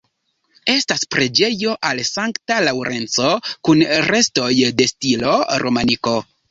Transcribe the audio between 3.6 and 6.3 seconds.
kun restoj de stilo romaniko.